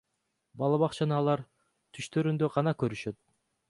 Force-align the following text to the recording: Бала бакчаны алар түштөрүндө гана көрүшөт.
Бала 0.61 0.79
бакчаны 0.85 1.15
алар 1.19 1.45
түштөрүндө 1.99 2.55
гана 2.59 2.79
көрүшөт. 2.85 3.25